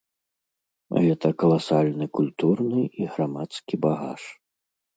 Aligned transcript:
Гэта 1.03 1.27
каласальны 1.43 2.09
культурны 2.19 2.81
і 3.03 3.09
грамадскі 3.13 3.75
багаж. 3.87 4.21